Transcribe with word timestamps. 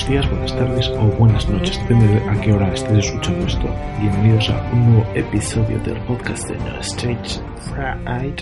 buenos 0.00 0.08
días, 0.08 0.30
buenas 0.30 0.56
tardes 0.56 0.88
o 0.88 1.18
buenas 1.18 1.48
noches, 1.48 1.78
depende 1.82 2.06
de 2.06 2.30
a 2.30 2.40
qué 2.40 2.52
hora 2.52 2.72
estés 2.72 3.06
escuchando 3.06 3.46
esto. 3.46 3.68
Bienvenidos 4.00 4.48
a 4.48 4.70
un 4.72 4.92
nuevo 4.92 5.06
episodio 5.14 5.78
del 5.80 5.98
podcast 6.02 6.48
de 6.48 6.56
No 6.58 6.80
Stage 6.80 7.40
Fright, 7.56 8.40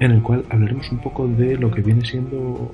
en 0.00 0.10
el 0.10 0.22
cual 0.22 0.44
hablaremos 0.50 0.90
un 0.92 0.98
poco 0.98 1.26
de 1.26 1.56
lo 1.56 1.70
que 1.70 1.80
viene 1.80 2.04
siendo 2.04 2.70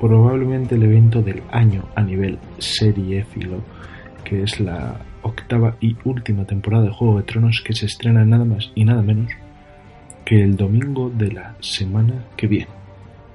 probablemente 0.00 0.76
el 0.76 0.84
evento 0.84 1.20
del 1.20 1.42
año 1.50 1.84
a 1.94 2.02
nivel 2.02 2.38
serie 2.58 3.24
filo, 3.24 3.62
que 4.24 4.44
es 4.44 4.60
la 4.60 5.00
octava 5.22 5.76
y 5.80 5.94
última 6.04 6.46
temporada 6.46 6.84
de 6.84 6.92
Juego 6.92 7.18
de 7.18 7.24
Tronos 7.24 7.60
que 7.62 7.74
se 7.74 7.86
estrena 7.86 8.24
nada 8.24 8.46
más 8.46 8.72
y 8.74 8.84
nada 8.84 9.02
menos 9.02 9.30
que 10.24 10.42
el 10.42 10.56
domingo 10.56 11.10
de 11.10 11.32
la 11.32 11.54
semana 11.60 12.24
que 12.34 12.46
viene. 12.46 12.68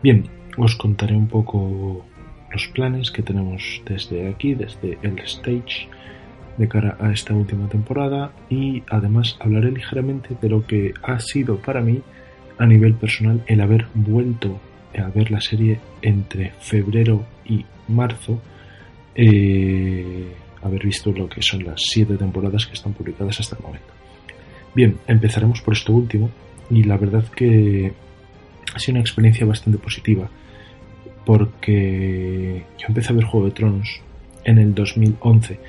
Bien, 0.01 0.23
os 0.57 0.75
contaré 0.75 1.15
un 1.15 1.27
poco 1.27 2.05
los 2.53 2.67
planes 2.67 3.11
que 3.11 3.23
tenemos 3.23 3.81
desde 3.85 4.29
aquí, 4.29 4.53
desde 4.53 4.97
el 5.01 5.19
stage, 5.19 5.89
de 6.57 6.67
cara 6.67 6.97
a 6.99 7.11
esta 7.11 7.33
última 7.33 7.67
temporada 7.67 8.31
y 8.49 8.83
además 8.89 9.37
hablaré 9.39 9.71
ligeramente 9.71 10.35
de 10.39 10.49
lo 10.49 10.65
que 10.65 10.93
ha 11.01 11.19
sido 11.19 11.57
para 11.57 11.81
mí 11.81 12.01
a 12.59 12.65
nivel 12.65 12.93
personal 12.93 13.43
el 13.47 13.59
haber 13.61 13.87
vuelto 13.95 14.59
a 14.95 15.09
ver 15.09 15.31
la 15.31 15.41
serie 15.41 15.79
entre 16.03 16.51
febrero 16.59 17.25
y 17.45 17.65
marzo, 17.87 18.39
eh, 19.15 20.31
haber 20.61 20.85
visto 20.85 21.11
lo 21.11 21.27
que 21.27 21.41
son 21.41 21.63
las 21.63 21.81
siete 21.81 22.15
temporadas 22.15 22.67
que 22.67 22.73
están 22.73 22.93
publicadas 22.93 23.39
hasta 23.39 23.55
el 23.55 23.63
momento. 23.63 23.87
Bien, 24.75 24.97
empezaremos 25.07 25.61
por 25.61 25.73
esto 25.73 25.93
último 25.93 26.29
y 26.69 26.83
la 26.83 26.97
verdad 26.97 27.25
que 27.29 27.91
ha 28.73 28.79
sido 28.79 28.93
una 28.93 29.01
experiencia 29.01 29.45
bastante 29.47 29.79
positiva 29.79 30.29
porque 31.25 32.63
yo 32.77 32.85
empecé 32.87 33.13
a 33.13 33.15
ver 33.15 33.25
Juego 33.25 33.47
de 33.47 33.51
Tronos 33.53 34.01
en 34.43 34.57
el 34.57 34.73
2011. 34.73 35.59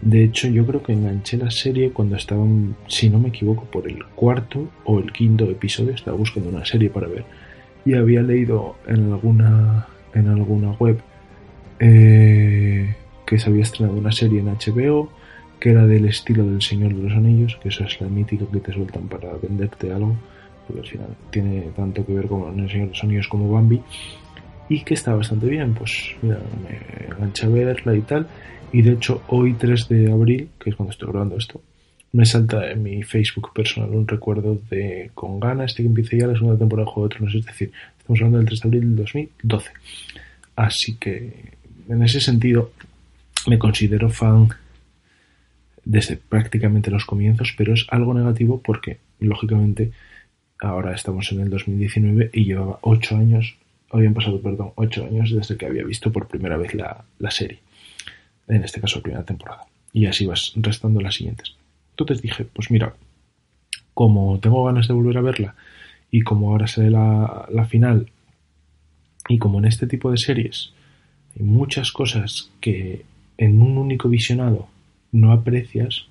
De 0.00 0.24
hecho, 0.24 0.48
yo 0.48 0.64
creo 0.66 0.82
que 0.82 0.92
enganché 0.92 1.36
la 1.36 1.50
serie 1.50 1.90
cuando 1.90 2.16
estaba, 2.16 2.44
si 2.86 3.10
no 3.10 3.18
me 3.18 3.28
equivoco, 3.28 3.64
por 3.64 3.88
el 3.88 4.04
cuarto 4.14 4.68
o 4.84 4.98
el 5.00 5.12
quinto 5.12 5.44
episodio. 5.50 5.92
Estaba 5.92 6.16
buscando 6.16 6.50
una 6.50 6.64
serie 6.64 6.90
para 6.90 7.08
ver 7.08 7.24
y 7.84 7.94
había 7.94 8.22
leído 8.22 8.76
en 8.86 9.12
alguna 9.12 9.86
en 10.14 10.28
alguna 10.28 10.72
web 10.72 11.00
eh, 11.78 12.94
que 13.26 13.38
se 13.38 13.48
había 13.48 13.62
estrenado 13.62 13.98
una 13.98 14.12
serie 14.12 14.40
en 14.40 14.46
HBO 14.46 15.10
que 15.60 15.70
era 15.70 15.86
del 15.86 16.04
estilo 16.04 16.44
del 16.44 16.62
Señor 16.62 16.94
de 16.94 17.02
los 17.02 17.12
Anillos, 17.12 17.58
que 17.62 17.68
eso 17.68 17.84
es 17.84 18.00
la 18.00 18.08
mítica 18.08 18.44
que 18.52 18.60
te 18.60 18.72
sueltan 18.72 19.08
para 19.08 19.32
venderte 19.42 19.92
algo, 19.92 20.14
porque 20.66 20.82
al 20.82 20.86
final 20.86 21.08
tiene 21.30 21.62
tanto 21.74 22.06
que 22.06 22.12
ver 22.12 22.28
con 22.28 22.58
el 22.60 22.70
Señor 22.70 22.86
de 22.86 22.92
los 22.92 23.04
Anillos 23.04 23.28
como 23.28 23.50
Bambi 23.50 23.82
y 24.68 24.80
que 24.82 24.94
está 24.94 25.14
bastante 25.14 25.46
bien. 25.46 25.74
Pues 25.74 26.14
mira, 26.22 26.40
me 26.62 27.06
enganché 27.14 27.46
a 27.46 27.48
verla 27.48 27.94
y 27.96 28.02
tal. 28.02 28.26
Y 28.72 28.82
de 28.82 28.92
hecho, 28.92 29.22
hoy 29.28 29.54
3 29.54 29.88
de 29.88 30.12
abril, 30.12 30.50
que 30.58 30.70
es 30.70 30.76
cuando 30.76 30.92
estoy 30.92 31.08
grabando 31.08 31.36
esto, 31.36 31.62
me 32.12 32.24
salta 32.24 32.70
en 32.70 32.82
mi 32.82 33.02
Facebook 33.02 33.52
personal 33.52 33.90
un 33.90 34.06
recuerdo 34.06 34.60
de 34.70 35.10
con 35.14 35.38
ganas 35.40 35.74
de 35.74 35.82
que 35.82 35.88
empiece 35.88 36.18
ya 36.18 36.26
la 36.26 36.34
segunda 36.34 36.58
temporada 36.58 36.86
de 36.86 36.92
Juego 36.92 37.08
de 37.08 37.14
Tronos. 37.14 37.34
Es 37.34 37.46
decir, 37.46 37.72
estamos 37.98 38.20
hablando 38.20 38.38
del 38.38 38.46
3 38.46 38.60
de 38.60 38.68
abril 38.68 38.80
del 38.80 38.96
2012. 38.96 39.70
Así 40.56 40.96
que, 40.96 41.52
en 41.88 42.02
ese 42.02 42.20
sentido, 42.20 42.72
me 43.46 43.58
considero 43.58 44.10
fan 44.10 44.48
desde 45.84 46.16
prácticamente 46.16 46.90
los 46.90 47.06
comienzos, 47.06 47.54
pero 47.56 47.72
es 47.72 47.86
algo 47.90 48.12
negativo 48.12 48.60
porque, 48.60 48.98
lógicamente, 49.20 49.92
ahora 50.60 50.94
estamos 50.94 51.30
en 51.32 51.40
el 51.40 51.50
2019 51.50 52.30
y 52.32 52.44
llevaba 52.44 52.78
8 52.82 53.16
años 53.16 53.56
habían 53.90 54.14
pasado, 54.14 54.40
perdón, 54.40 54.72
ocho 54.76 55.04
años 55.04 55.30
desde 55.32 55.56
que 55.56 55.66
había 55.66 55.84
visto 55.84 56.12
por 56.12 56.28
primera 56.28 56.56
vez 56.56 56.74
la, 56.74 57.04
serie. 57.30 57.60
En 58.46 58.64
este 58.64 58.80
caso, 58.80 58.96
la 58.96 59.02
primera 59.02 59.24
temporada. 59.24 59.66
Y 59.92 60.06
así 60.06 60.26
vas 60.26 60.52
restando 60.56 61.00
las 61.00 61.14
siguientes. 61.14 61.54
Entonces 61.90 62.22
dije, 62.22 62.44
pues 62.44 62.70
mira, 62.70 62.94
como 63.94 64.38
tengo 64.40 64.64
ganas 64.64 64.88
de 64.88 64.94
volver 64.94 65.18
a 65.18 65.22
verla 65.22 65.54
y 66.10 66.20
como 66.20 66.50
ahora 66.50 66.66
sale 66.66 66.90
la, 66.90 67.46
la 67.50 67.64
final 67.64 68.10
y 69.28 69.38
como 69.38 69.58
en 69.58 69.66
este 69.66 69.86
tipo 69.86 70.10
de 70.10 70.18
series 70.18 70.72
hay 71.36 71.44
muchas 71.44 71.92
cosas 71.92 72.50
que 72.60 73.04
en 73.36 73.60
un 73.60 73.76
único 73.76 74.08
visionado 74.08 74.68
no 75.12 75.32
aprecias 75.32 76.06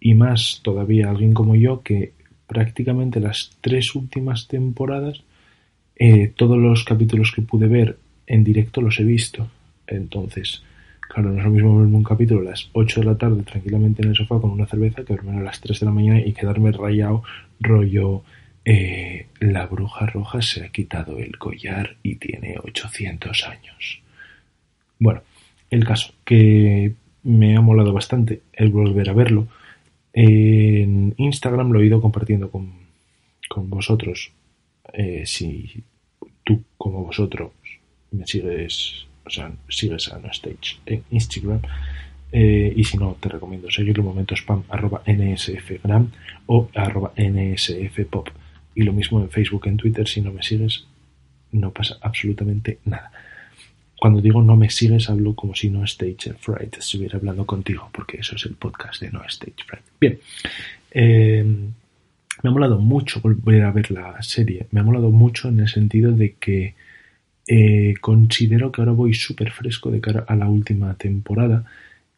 y 0.00 0.14
más 0.14 0.60
todavía 0.62 1.10
alguien 1.10 1.32
como 1.32 1.54
yo 1.54 1.82
que 1.82 2.12
prácticamente 2.46 3.20
las 3.20 3.56
tres 3.60 3.94
últimas 3.94 4.46
temporadas 4.48 5.22
eh, 6.04 6.32
todos 6.34 6.58
los 6.58 6.82
capítulos 6.82 7.30
que 7.30 7.42
pude 7.42 7.68
ver 7.68 7.96
en 8.26 8.42
directo 8.42 8.80
los 8.80 8.98
he 8.98 9.04
visto. 9.04 9.46
Entonces, 9.86 10.64
claro, 11.00 11.30
no 11.30 11.38
es 11.38 11.44
lo 11.44 11.50
mismo 11.52 11.78
verme 11.78 11.96
un 11.96 12.02
capítulo 12.02 12.40
a 12.40 12.50
las 12.50 12.68
8 12.72 13.02
de 13.02 13.06
la 13.06 13.16
tarde 13.16 13.44
tranquilamente 13.44 14.02
en 14.02 14.08
el 14.08 14.16
sofá 14.16 14.40
con 14.40 14.50
una 14.50 14.66
cerveza 14.66 15.04
que 15.04 15.14
verme 15.14 15.38
a 15.38 15.42
las 15.42 15.60
3 15.60 15.78
de 15.78 15.86
la 15.86 15.92
mañana 15.92 16.20
y 16.20 16.32
quedarme 16.32 16.72
rayado 16.72 17.22
rollo 17.60 18.24
eh, 18.64 19.26
la 19.38 19.66
bruja 19.66 20.06
roja 20.06 20.42
se 20.42 20.64
ha 20.64 20.70
quitado 20.70 21.18
el 21.18 21.38
collar 21.38 21.94
y 22.02 22.16
tiene 22.16 22.56
800 22.60 23.46
años. 23.46 24.02
Bueno, 24.98 25.22
el 25.70 25.84
caso, 25.84 26.14
que 26.24 26.94
me 27.22 27.56
ha 27.56 27.60
molado 27.60 27.92
bastante 27.92 28.42
el 28.54 28.70
volver 28.70 29.08
a 29.08 29.12
verlo. 29.12 29.46
En 30.12 31.14
Instagram 31.16 31.70
lo 31.70 31.80
he 31.80 31.86
ido 31.86 32.02
compartiendo 32.02 32.50
con, 32.50 32.72
con 33.48 33.70
vosotros 33.70 34.32
eh, 34.92 35.22
si 35.26 35.84
tú 36.44 36.62
como 36.76 37.04
vosotros 37.04 37.52
me 38.10 38.26
sigues, 38.26 39.06
o 39.24 39.30
sea, 39.30 39.52
sigues 39.68 40.12
a 40.12 40.18
No 40.18 40.30
Stage 40.30 40.78
en 40.86 41.04
Instagram, 41.10 41.60
eh, 42.32 42.72
y 42.74 42.84
si 42.84 42.96
no, 42.96 43.16
te 43.20 43.28
recomiendo 43.28 43.70
seguirlo 43.70 44.02
momento 44.02 44.34
spam 44.34 44.64
arroba 44.70 45.02
nsfgram 45.06 46.10
o 46.46 46.68
arroba 46.74 47.12
nsfpop. 47.16 48.28
Y 48.74 48.82
lo 48.84 48.94
mismo 48.94 49.20
en 49.20 49.28
Facebook, 49.28 49.66
en 49.66 49.76
Twitter, 49.76 50.08
si 50.08 50.22
no 50.22 50.32
me 50.32 50.42
sigues, 50.42 50.86
no 51.52 51.70
pasa 51.70 51.98
absolutamente 52.00 52.78
nada. 52.86 53.12
Cuando 54.00 54.20
digo 54.20 54.42
no 54.42 54.56
me 54.56 54.70
sigues, 54.70 55.10
hablo 55.10 55.34
como 55.34 55.54
si 55.54 55.70
No 55.70 55.84
Stage 55.84 56.32
Fright 56.40 56.78
estuviera 56.78 57.18
hablando 57.18 57.46
contigo, 57.46 57.88
porque 57.92 58.16
eso 58.18 58.34
es 58.34 58.46
el 58.46 58.54
podcast 58.54 59.00
de 59.00 59.10
No 59.10 59.22
Stage 59.24 59.64
Fright. 59.66 59.84
Bien, 60.00 60.18
eh, 60.90 61.44
me 62.42 62.50
ha 62.50 62.52
molado 62.52 62.78
mucho 62.78 63.20
volver 63.20 63.62
a 63.62 63.72
ver 63.72 63.90
la 63.90 64.22
serie. 64.22 64.66
Me 64.70 64.80
ha 64.80 64.84
molado 64.84 65.10
mucho 65.10 65.48
en 65.48 65.60
el 65.60 65.68
sentido 65.68 66.12
de 66.12 66.34
que 66.34 66.74
eh, 67.46 67.94
considero 68.00 68.72
que 68.72 68.80
ahora 68.80 68.92
voy 68.92 69.14
súper 69.14 69.50
fresco 69.50 69.90
de 69.90 70.00
cara 70.00 70.24
a 70.26 70.36
la 70.36 70.48
última 70.48 70.94
temporada. 70.94 71.64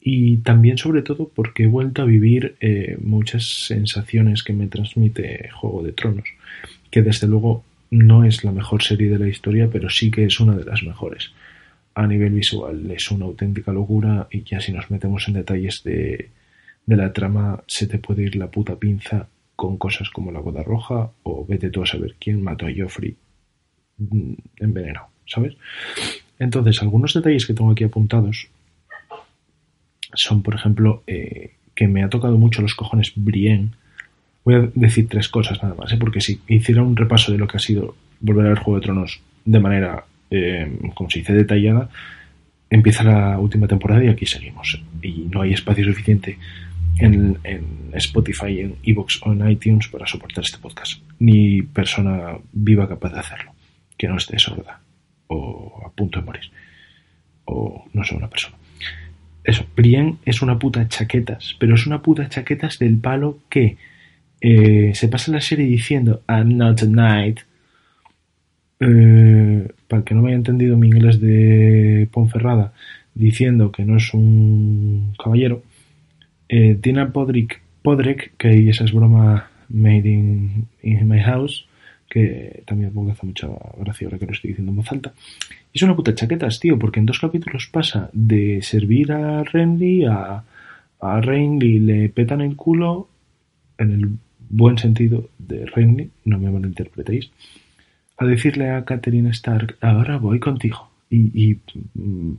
Y 0.01 0.39
también 0.39 0.77
sobre 0.79 1.03
todo 1.03 1.31
porque 1.35 1.65
he 1.65 1.67
vuelto 1.67 2.03
a 2.03 2.05
vivir 2.05 2.57
eh, 2.61 2.97
muchas 3.03 3.67
sensaciones 3.67 4.43
que 4.43 4.53
me 4.53 4.69
transmite 4.69 5.49
Juego 5.53 5.83
de 5.83 5.93
Tronos. 5.93 6.27
Que 6.91 7.03
desde 7.03 7.27
luego 7.27 7.65
no 7.91 8.25
es 8.25 8.45
la 8.45 8.53
mejor 8.53 8.83
serie 8.83 9.11
de 9.11 9.19
la 9.19 9.29
historia, 9.29 9.69
pero 9.71 9.89
sí 9.89 10.11
que 10.11 10.25
es 10.25 10.41
una 10.41 10.57
de 10.57 10.65
las 10.65 10.83
mejores. 10.83 11.33
A 11.95 12.07
nivel 12.07 12.33
visual 12.33 12.91
es 12.91 13.11
una 13.11 13.25
auténtica 13.25 13.73
locura 13.73 14.29
y 14.31 14.43
ya 14.43 14.61
si 14.61 14.73
nos 14.73 14.91
metemos 14.91 15.27
en 15.29 15.35
detalles 15.35 15.83
de, 15.85 16.29
de 16.87 16.97
la 16.97 17.13
trama 17.13 17.63
se 17.67 17.87
te 17.87 17.99
puede 17.99 18.25
ir 18.25 18.37
la 18.37 18.51
puta 18.51 18.77
pinza 18.77 19.29
con 19.57 19.79
cosas 19.79 20.11
como 20.11 20.33
la 20.33 20.41
boda 20.41 20.63
roja 20.63 21.11
o 21.23 21.45
vete 21.47 21.71
tú 21.71 21.83
a 21.83 21.87
saber 21.87 22.17
quién 22.19 22.43
mató 22.43 22.67
a 22.67 22.71
Joffrey 22.77 23.17
mm, 23.99 24.33
envenenado, 24.59 25.07
¿sabes? 25.27 25.55
Entonces, 26.39 26.83
algunos 26.83 27.15
detalles 27.15 27.47
que 27.47 27.55
tengo 27.55 27.71
aquí 27.71 27.85
apuntados 27.85 28.49
son, 30.15 30.43
por 30.43 30.55
ejemplo, 30.55 31.03
eh, 31.07 31.53
que 31.75 31.89
me 31.89 32.03
ha 32.03 32.09
tocado 32.09 32.37
mucho 32.37 32.63
los 32.63 32.75
cojones 32.75 33.13
Brienne. 33.17 33.71
Voy 34.45 34.55
a 34.55 34.71
decir 34.75 35.09
tres 35.09 35.29
cosas 35.29 35.63
nada 35.63 35.75
más, 35.75 35.93
¿eh? 35.93 35.97
porque 35.99 36.21
si 36.21 36.41
hiciera 36.49 36.83
un 36.83 36.97
repaso 36.97 37.33
de 37.33 37.39
lo 37.39 37.47
que 37.47 37.57
ha 37.57 37.61
sido 37.61 37.97
volver 38.21 38.47
a 38.47 38.49
ver 38.51 38.59
Juego 38.59 38.79
de 38.79 38.85
Tronos 38.85 39.21
de 39.45 39.61
manera, 39.61 40.05
eh, 40.31 40.79
como 40.95 41.11
se 41.11 41.21
dice, 41.21 41.33
detallada, 41.33 41.89
empieza 42.71 43.05
la 43.05 43.39
última 43.39 43.67
temporada 43.67 44.05
y 44.05 44.09
aquí 44.09 44.27
seguimos. 44.27 44.81
Y 45.03 45.29
no 45.31 45.43
hay 45.43 45.53
espacio 45.53 45.85
suficiente 45.85 46.39
en, 46.99 47.39
Spotify, 47.95 48.61
en 48.61 48.77
Evox 48.83 49.21
o 49.23 49.33
en 49.33 49.49
iTunes 49.49 49.89
para 49.89 50.07
soportar 50.07 50.45
este 50.45 50.59
podcast. 50.59 51.03
Ni 51.19 51.63
persona 51.63 52.39
viva 52.53 52.89
capaz 52.89 53.13
de 53.13 53.21
hacerlo, 53.21 53.53
que 53.97 54.09
no 54.09 54.17
esté 54.17 54.39
sorda 54.39 54.81
o 55.29 55.83
a 55.87 55.91
punto 55.91 56.21
de 56.21 56.27
morir. 56.27 56.51
O 57.45 57.85
no 57.93 58.05
sé, 58.05 58.15
una 58.15 58.29
persona. 58.29 58.57
Eso, 59.43 59.67
Brienne 59.77 60.17
es 60.25 60.41
una 60.41 60.59
puta 60.59 60.89
chaquetas, 60.89 61.55
pero 61.59 61.75
es 61.75 61.87
una 61.87 62.01
puta 62.01 62.29
chaquetas 62.29 62.79
del 62.79 62.97
palo 62.99 63.39
que 63.51 63.77
eh, 64.41 64.93
se 64.95 65.09
pasa 65.09 65.33
la 65.33 65.41
serie 65.41 65.67
diciendo 65.67 66.23
I'm 66.29 66.57
not 66.57 66.83
a 66.83 66.87
knight. 66.87 67.41
Eh, 68.81 69.69
para 69.87 70.03
que 70.03 70.15
no 70.15 70.23
me 70.23 70.29
haya 70.29 70.37
entendido 70.37 70.77
mi 70.77 70.89
inglés 70.89 71.21
de 71.21 72.09
Ponferrada, 72.11 72.73
diciendo 73.15 73.71
que 73.71 73.85
no 73.85 73.97
es 73.97 74.13
un 74.13 75.15
caballero 75.23 75.63
eh, 76.55 76.79
Tina 76.81 77.11
Podrick, 77.11 77.61
Podrick, 77.83 78.37
que 78.37 78.69
esa 78.69 78.85
es 78.85 78.93
broma 78.93 79.51
made 79.69 80.09
in, 80.09 80.69
my 81.09 81.21
house, 81.21 81.67
que 82.09 82.63
también 82.65 82.93
me 82.95 83.11
hace 83.11 83.27
mucha 83.27 83.49
gracia 83.77 84.07
ahora 84.07 84.19
que 84.19 84.27
lo 84.27 84.33
estoy 84.33 84.51
diciendo 84.51 84.71
en 84.71 84.77
voz 84.77 84.93
alta. 84.93 85.13
Y 85.73 85.85
una 85.85 85.97
puta 85.97 86.15
chaquetas, 86.15 86.61
tío, 86.61 86.79
porque 86.79 87.01
en 87.01 87.07
dos 87.07 87.19
capítulos 87.19 87.69
pasa 87.73 88.09
de 88.13 88.63
servir 88.63 89.11
a 89.11 89.43
Renly 89.43 90.05
a, 90.05 90.45
a 91.01 91.21
Renly 91.21 91.81
le 91.81 92.09
petan 92.11 92.41
el 92.41 92.55
culo, 92.55 93.09
en 93.77 93.91
el 93.91 94.09
buen 94.49 94.79
sentido 94.79 95.31
de 95.37 95.67
Renly, 95.67 96.09
no 96.25 96.39
me 96.39 96.53
malinterpretéis, 96.53 97.33
a 98.17 98.27
decirle 98.27 98.71
a 98.71 98.85
Catherine 98.85 99.31
Stark, 99.31 99.77
ahora 99.81 100.19
voy 100.19 100.39
contigo. 100.39 100.89
Y, 101.11 101.51
y 101.51 101.59
mm, 101.95 102.35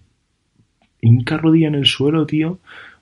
hinca 1.02 1.36
rodilla 1.38 1.68
en 1.68 1.76
el 1.76 1.86
suelo, 1.86 2.26
tío, 2.26 2.60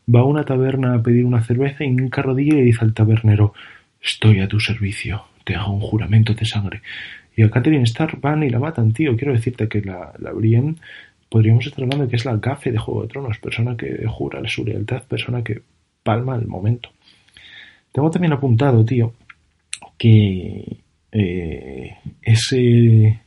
va 0.08 0.22
a 0.22 0.26
una 0.26 0.44
taberna 0.44 0.96
a 0.96 1.04
pedir 1.04 1.26
una 1.26 1.44
cerveza 1.44 1.84
y 1.84 1.88
hinca 1.88 2.22
rodilla 2.22 2.58
y 2.58 2.62
dice 2.62 2.84
al 2.84 2.94
tabernero, 2.94 3.54
estoy 4.02 4.40
a 4.40 4.48
tu 4.48 4.60
servicio 4.60 5.24
te 5.44 5.56
hago 5.56 5.74
un 5.74 5.80
juramento 5.80 6.34
de 6.34 6.46
sangre. 6.46 6.82
Y 7.36 7.44
a 7.44 7.50
Catherine 7.50 7.84
Starr 7.84 8.20
van 8.20 8.44
y 8.44 8.50
la 8.50 8.60
matan, 8.60 8.94
tío. 8.94 9.16
Quiero 9.16 9.34
decirte 9.34 9.68
que 9.68 9.82
la, 9.82 10.14
la 10.20 10.32
Brienne 10.32 10.76
podríamos 11.30 11.66
estar 11.66 11.84
hablando 11.84 12.06
de 12.06 12.10
que 12.10 12.16
es 12.16 12.26
la 12.26 12.38
gafe 12.38 12.72
de 12.72 12.78
Juego 12.78 13.04
de 13.04 13.08
Tronos, 13.08 13.40
persona 13.40 13.76
que 13.76 14.06
jura 14.08 14.42
su 14.48 14.64
lealtad, 14.64 15.04
persona 15.04 15.44
que 15.44 15.62
palma 16.04 16.36
el 16.36 16.48
momento. 16.48 16.90
Tengo 17.92 18.12
también 18.12 18.34
apuntado, 18.34 18.86
tío, 18.86 19.14
que 19.98 20.78
eh, 21.12 21.98
ese, 22.22 23.20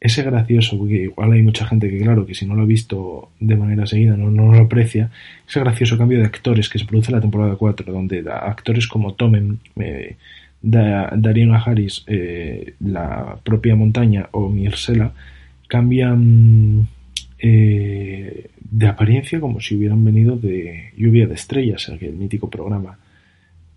ese 0.00 0.22
gracioso, 0.22 0.76
porque 0.78 1.04
igual 1.04 1.32
hay 1.32 1.42
mucha 1.42 1.66
gente 1.66 1.88
que, 1.88 1.98
claro, 1.98 2.26
que 2.26 2.34
si 2.34 2.46
no 2.46 2.54
lo 2.54 2.62
ha 2.62 2.66
visto 2.66 3.30
de 3.40 3.56
manera 3.56 3.86
seguida 3.86 4.16
no, 4.16 4.30
lo 4.30 4.58
aprecia, 4.58 5.10
ese 5.48 5.60
gracioso 5.60 5.96
cambio 5.96 6.18
de 6.18 6.26
actores 6.26 6.68
que 6.68 6.78
se 6.78 6.84
produce 6.84 7.10
en 7.10 7.16
la 7.16 7.20
temporada 7.22 7.56
4, 7.56 7.90
donde 7.90 8.22
actores 8.30 8.86
como 8.86 9.14
Tomen, 9.14 9.60
eh, 9.76 10.16
Dariana 10.60 11.58
Harris, 11.58 12.04
eh, 12.06 12.74
la 12.80 13.38
propia 13.42 13.76
montaña 13.76 14.28
o 14.32 14.48
Mirsela 14.48 15.12
cambian 15.68 16.86
eh, 17.38 18.50
de 18.60 18.86
apariencia 18.86 19.40
como 19.40 19.60
si 19.60 19.74
hubieran 19.74 20.04
venido 20.04 20.36
de 20.36 20.92
Lluvia 20.96 21.26
de 21.26 21.34
Estrellas, 21.34 21.88
el 21.88 22.12
mítico 22.14 22.50
programa 22.50 22.98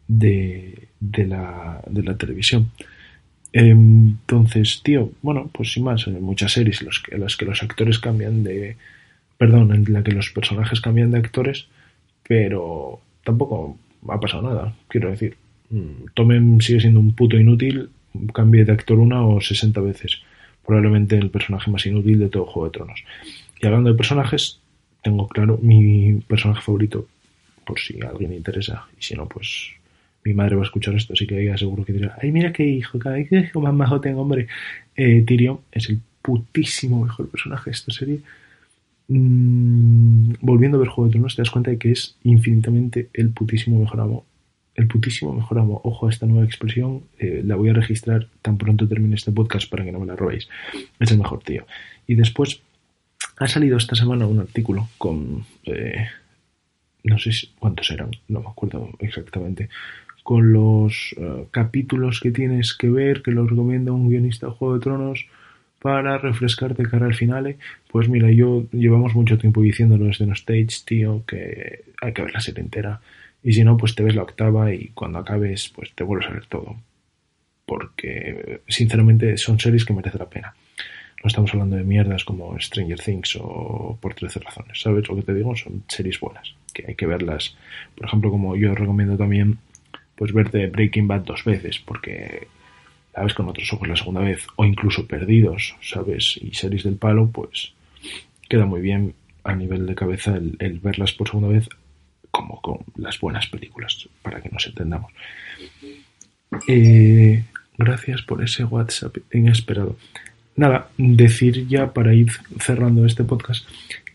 de 0.07 0.89
la 1.25 2.17
televisión. 2.17 2.71
Entonces, 3.53 4.81
tío, 4.83 5.11
bueno, 5.21 5.49
pues 5.53 5.73
sin 5.73 5.83
más, 5.83 6.05
en 6.07 6.21
muchas 6.21 6.51
series 6.51 6.81
en 6.81 7.19
las 7.19 7.35
que 7.37 7.45
los 7.45 7.63
actores 7.63 7.99
cambian 7.99 8.43
de. 8.43 8.77
Perdón, 9.37 9.73
en 9.73 9.93
la 9.93 10.03
que 10.03 10.11
los 10.11 10.31
personajes 10.31 10.81
cambian 10.81 11.11
de 11.11 11.19
actores, 11.19 11.67
pero 12.27 12.99
tampoco 13.23 13.77
ha 14.09 14.19
pasado 14.19 14.43
nada, 14.49 14.75
quiero 14.87 15.09
decir. 15.09 15.37
Mm, 15.69 16.05
Tomen 16.13 16.61
sigue 16.61 16.79
siendo 16.79 16.99
un 16.99 17.13
puto 17.13 17.37
inútil, 17.37 17.89
cambie 18.33 18.65
de 18.65 18.71
actor 18.71 18.99
una 18.99 19.25
o 19.25 19.39
60 19.39 19.79
veces. 19.81 20.21
Probablemente 20.65 21.17
el 21.17 21.29
personaje 21.29 21.71
más 21.71 21.85
inútil 21.85 22.19
de 22.19 22.29
todo 22.29 22.45
Juego 22.45 22.65
de 22.67 22.71
Tronos. 22.71 23.03
Y 23.61 23.65
hablando 23.65 23.91
de 23.91 23.97
personajes, 23.97 24.59
tengo 25.03 25.27
claro 25.27 25.59
mi 25.61 26.15
personaje 26.27 26.61
favorito, 26.61 27.07
por 27.65 27.79
si 27.79 27.99
alguien 28.01 28.31
le 28.31 28.37
interesa. 28.37 28.85
Y 28.99 29.03
si 29.03 29.15
no, 29.15 29.27
pues 29.27 29.76
mi 30.27 30.33
madre 30.33 30.55
va 30.55 30.61
a 30.61 30.65
escuchar 30.65 30.95
esto, 30.95 31.13
así 31.13 31.25
que 31.25 31.41
ella 31.41 31.57
seguro 31.57 31.85
que 31.85 31.93
dirá, 31.93 32.17
ay, 32.21 32.31
mira 32.31 32.53
qué 32.53 32.65
hijo, 32.65 32.99
qué 32.99 33.27
hijo 33.31 33.61
más 33.61 33.73
majo 33.73 33.99
tengo, 34.01 34.21
hombre. 34.21 34.47
Eh, 34.95 35.23
Tyrion 35.25 35.59
es 35.71 35.89
el 35.89 35.99
putísimo 36.21 37.03
mejor 37.03 37.29
personaje 37.29 37.69
de 37.69 37.73
esta 37.73 37.91
serie. 37.91 38.19
Mm, 39.07 40.33
volviendo 40.41 40.77
a 40.77 40.81
ver 40.81 40.89
Juego 40.89 41.07
de 41.07 41.13
Tronos, 41.13 41.35
te 41.35 41.41
das 41.41 41.49
cuenta 41.49 41.71
de 41.71 41.77
que 41.77 41.91
es 41.91 42.15
infinitamente 42.23 43.09
el 43.13 43.29
putísimo 43.29 43.79
mejor 43.79 44.01
amo 44.01 44.25
el 44.77 44.87
putísimo 44.87 45.33
mejor 45.33 45.59
amo. 45.59 45.81
Ojo 45.83 46.07
a 46.07 46.09
esta 46.09 46.25
nueva 46.25 46.45
expresión, 46.45 47.01
eh, 47.17 47.41
la 47.43 47.55
voy 47.55 47.69
a 47.69 47.73
registrar 47.73 48.27
tan 48.41 48.57
pronto 48.57 48.87
termine 48.87 49.15
este 49.15 49.31
podcast 49.31 49.69
para 49.69 49.83
que 49.83 49.91
no 49.91 49.99
me 49.99 50.05
la 50.05 50.15
robéis. 50.15 50.47
Es 50.99 51.11
el 51.11 51.17
mejor 51.17 51.43
tío. 51.43 51.65
Y 52.05 52.15
después 52.15 52.61
ha 53.37 53.47
salido 53.47 53.75
esta 53.77 53.95
semana 53.95 54.27
un 54.27 54.39
artículo 54.39 54.87
con... 54.97 55.43
Eh, 55.65 56.07
no 57.03 57.17
sé 57.17 57.31
cuántos 57.57 57.89
eran, 57.89 58.11
no 58.27 58.41
me 58.41 58.49
acuerdo 58.49 58.89
exactamente. 58.99 59.69
Con 60.27 60.51
los 60.51 61.15
eh, 61.17 61.45
capítulos 61.51 62.19
que 62.19 62.31
tienes 62.31 62.73
que 62.73 62.89
ver, 62.89 63.21
que 63.21 63.31
los 63.31 63.49
recomienda 63.49 63.93
un 63.93 64.09
guionista 64.09 64.47
de 64.47 64.51
Juego 64.51 64.73
de 64.73 64.81
Tronos 64.81 65.25
para 65.81 66.17
refrescarte 66.17 66.83
cara 66.83 67.05
al 67.05 67.15
final. 67.15 67.55
Pues 67.89 68.09
mira, 68.09 68.29
yo 68.29 68.65
llevamos 68.73 69.15
mucho 69.15 69.37
tiempo 69.37 69.61
diciéndolo 69.61 70.03
desde 70.03 70.25
No 70.25 70.33
Stage, 70.33 70.83
tío, 70.83 71.23
que 71.25 71.85
hay 72.01 72.11
que 72.11 72.23
ver 72.23 72.33
la 72.33 72.41
serie 72.41 72.61
entera 72.61 72.99
y 73.41 73.53
si 73.53 73.63
no, 73.63 73.77
pues 73.77 73.95
te 73.95 74.03
ves 74.03 74.15
la 74.15 74.23
octava 74.23 74.73
y 74.73 74.89
cuando 74.89 75.19
acabes, 75.19 75.71
pues 75.73 75.93
te 75.95 76.03
vuelves 76.03 76.27
a 76.27 76.33
ver 76.33 76.45
todo. 76.47 76.75
Porque, 77.65 78.59
sinceramente, 78.67 79.37
son 79.37 79.57
series 79.57 79.85
que 79.85 79.93
merecen 79.93 80.19
la 80.19 80.29
pena. 80.29 80.53
No 81.23 81.27
estamos 81.29 81.53
hablando 81.53 81.77
de 81.77 81.85
mierdas 81.85 82.25
como 82.25 82.59
Stranger 82.59 82.99
Things 82.99 83.37
o 83.39 83.97
por 84.01 84.13
13 84.15 84.41
razones. 84.41 84.81
¿Sabes 84.81 85.07
lo 85.07 85.15
que 85.15 85.21
te 85.21 85.33
digo? 85.33 85.55
Son 85.55 85.83
series 85.87 86.19
buenas, 86.19 86.55
que 86.73 86.83
hay 86.89 86.95
que 86.95 87.05
verlas. 87.05 87.55
Por 87.95 88.07
ejemplo, 88.07 88.31
como 88.31 88.57
yo 88.57 88.75
recomiendo 88.75 89.15
también, 89.15 89.57
pues 90.17 90.33
verte 90.33 90.67
Breaking 90.67 91.07
Bad 91.07 91.21
dos 91.21 91.43
veces, 91.45 91.79
porque 91.79 92.47
la 93.15 93.23
ves 93.23 93.33
con 93.33 93.47
otros 93.47 93.71
ojos 93.71 93.87
la 93.87 93.95
segunda 93.95 94.21
vez, 94.21 94.45
o 94.57 94.65
incluso 94.65 95.07
Perdidos, 95.07 95.75
¿sabes? 95.81 96.37
Y 96.41 96.53
series 96.53 96.83
del 96.83 96.97
palo, 96.97 97.29
pues 97.31 97.73
queda 98.49 98.65
muy 98.65 98.81
bien 98.81 99.13
a 99.43 99.55
nivel 99.55 99.85
de 99.85 99.95
cabeza 99.95 100.35
el 100.35 100.79
verlas 100.79 101.13
por 101.13 101.27
segunda 101.27 101.49
vez 101.49 101.69
como 102.31 102.61
con 102.61 102.79
las 102.97 103.19
buenas 103.19 103.47
películas, 103.47 104.07
para 104.21 104.41
que 104.41 104.49
nos 104.49 104.65
entendamos. 104.67 105.11
Eh, 106.67 107.43
gracias 107.77 108.21
por 108.21 108.43
ese 108.43 108.63
WhatsApp 108.63 109.17
inesperado. 109.33 109.97
Nada, 110.55 110.89
decir 110.97 111.67
ya 111.67 111.93
para 111.93 112.13
ir 112.13 112.31
cerrando 112.59 113.05
este 113.05 113.23
podcast 113.23 113.67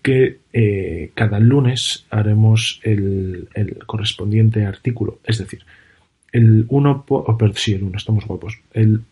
que 0.03 0.39
eh, 0.53 1.11
cada 1.15 1.39
lunes 1.39 2.07
haremos 2.11 2.81
el, 2.83 3.49
correspondiente 3.87 4.65
artículo, 4.65 5.21
es 5.25 5.39
decir, 5.39 5.65
el 6.33 6.67
1 6.69 7.05
por, 7.07 7.25
oh, 7.29 7.53
sí, 7.55 7.75
el 7.75 7.85
1, 7.85 7.97
estamos 7.97 8.27
guapos, 8.27 8.59
el 8.73 9.03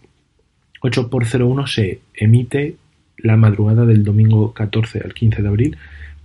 8 0.80 1.10
por 1.10 1.24
01 1.26 1.66
se 1.66 2.00
emite 2.14 2.76
la 3.18 3.36
madrugada 3.36 3.84
del 3.84 4.02
domingo 4.02 4.54
14 4.54 5.00
al 5.00 5.14
15 5.14 5.42
de 5.42 5.48
abril 5.48 5.78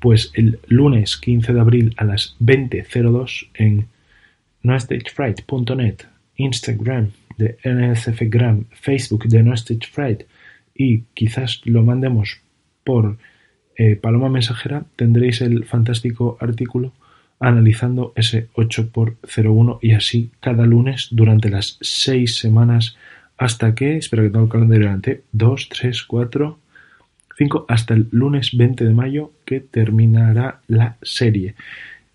pues 0.06 0.32
el 0.36 0.60
lunes 0.68 1.18
15 1.18 1.54
de 1.54 1.60
abril 1.60 1.94
a 1.98 2.04
las 2.04 2.36
20.02 2.40 3.48
en 3.56 3.88
nostagefright.net, 4.62 5.96
Instagram 6.36 7.12
de 7.38 7.58
NSFgram, 7.64 8.66
Facebook 8.72 9.26
de 9.26 9.42
NoStageFright 9.42 10.24
y 10.76 11.02
quizás 11.16 11.62
lo 11.66 11.82
mandemos 11.82 12.40
por 12.84 13.18
eh, 13.78 13.96
Paloma 13.96 14.30
Mensajera, 14.30 14.86
tendréis 14.96 15.42
el 15.42 15.66
fantástico 15.66 16.38
artículo 16.40 16.94
analizando 17.40 18.14
ese 18.16 18.50
8x01 18.56 19.80
y 19.82 19.92
así 19.92 20.32
cada 20.40 20.66
lunes 20.66 21.10
durante 21.12 21.50
las 21.50 21.78
6 21.82 22.38
semanas 22.38 22.98
hasta 23.38 23.76
que, 23.76 23.98
espero 23.98 24.24
que 24.24 24.30
tenga 24.30 24.46
el 24.46 24.50
calendario 24.50 24.86
delante, 24.86 25.24
2, 25.34 25.70
3, 25.70 26.04
4, 26.04 26.60
5 27.38 27.66
hasta 27.68 27.94
el 27.94 28.08
lunes 28.12 28.56
20 28.56 28.86
de 28.86 28.94
mayo 28.94 29.32
que 29.46 29.60
terminará 29.60 30.62
la 30.68 30.98
serie. 31.02 31.56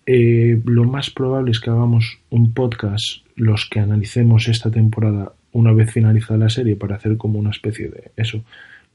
Eh, 0.05 0.59
lo 0.65 0.85
más 0.85 1.11
probable 1.11 1.51
es 1.51 1.59
que 1.59 1.69
hagamos 1.69 2.19
un 2.31 2.53
podcast 2.53 3.23
los 3.35 3.67
que 3.69 3.79
analicemos 3.79 4.47
esta 4.47 4.71
temporada 4.71 5.33
una 5.53 5.73
vez 5.73 5.91
finalizada 5.91 6.39
la 6.39 6.49
serie 6.49 6.75
para 6.75 6.95
hacer 6.95 7.17
como 7.17 7.39
una 7.39 7.51
especie 7.51 7.89
de 7.89 8.11
eso, 8.15 8.43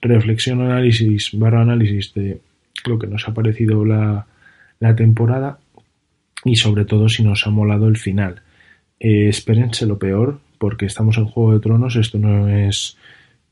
reflexión, 0.01 0.61
análisis, 0.61 1.31
barra 1.33 1.63
análisis 1.63 2.13
de 2.15 2.41
lo 2.87 2.99
que 2.99 3.07
nos 3.07 3.29
ha 3.29 3.35
parecido 3.35 3.85
la, 3.85 4.27
temporada 4.97 5.59
y 6.47 6.57
sobre 6.57 6.85
todo 6.85 7.09
si 7.09 7.23
nos 7.23 7.47
ha 7.47 7.51
molado 7.51 7.89
el 7.89 7.97
final. 7.97 8.43
Eh, 9.01 9.29
espérense 9.29 9.85
lo 9.85 9.99
peor 9.99 10.41
porque 10.59 10.87
estamos 10.87 11.19
en 11.19 11.27
Juego 11.27 11.53
de 11.53 11.61
Tronos, 11.61 11.97
esto 11.97 12.19
no 12.19 12.49
es 12.49 12.97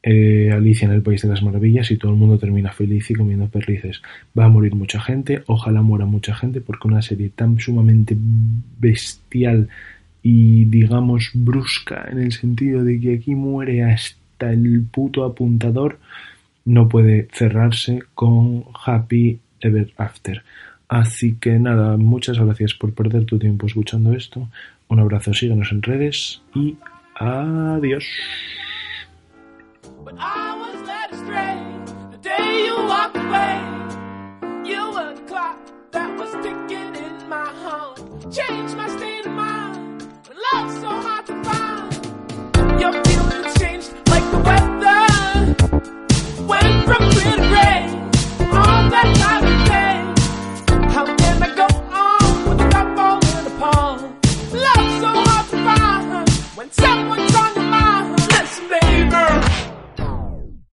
eh, 0.03 0.51
Alicia 0.53 0.87
en 0.87 0.93
el 0.93 1.03
País 1.03 1.23
de 1.23 1.29
las 1.29 1.43
Maravillas 1.43 1.91
y 1.91 1.97
todo 1.97 2.13
el 2.13 2.19
mundo 2.19 2.39
termina 2.39 2.73
feliz 2.73 3.11
y 3.11 3.15
comiendo 3.15 3.49
perlices. 3.49 4.01
Va 4.39 4.45
a 4.45 4.49
morir 4.49 4.75
mucha 4.75 5.01
gente, 5.01 5.43
ojalá 5.47 5.83
muera 5.83 6.07
mucha 6.07 6.35
gente 6.35 6.61
porque 6.61 6.89
una 6.89 7.03
serie 7.03 7.31
tan 7.31 7.59
sumamente 7.59 8.17
bestial 8.17 9.69
y 10.23 10.65
digamos 10.67 11.31
brusca 11.35 12.09
en 12.11 12.21
el 12.21 12.33
sentido 12.33 12.85
de 12.85 12.99
que 13.01 13.15
aquí 13.15 13.35
muere 13.35 13.83
hasta 13.83 14.53
el 14.53 14.85
puto 14.91 15.25
apuntador 15.25 15.99
no 16.65 16.89
puede 16.89 17.29
cerrarse 17.33 18.03
con 18.15 18.65
Happy 18.87 19.41
Ever 19.61 19.93
After. 19.99 20.43
Así 20.95 21.35
que 21.41 21.59
nada, 21.59 21.97
muchas 21.97 22.39
gracias 22.39 22.73
por 22.73 22.95
perder 22.95 23.25
tu 23.25 23.37
tiempo 23.37 23.67
escuchando 23.67 24.13
esto. 24.13 24.49
Un 24.87 25.01
abrazo, 25.01 25.35
síguenos 25.35 25.73
en 25.73 25.83
redes 25.83 26.41
y 26.55 26.77
adiós. 27.17 28.05